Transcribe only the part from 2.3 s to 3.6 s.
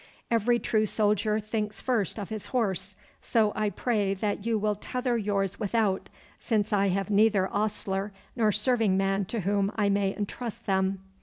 horse, so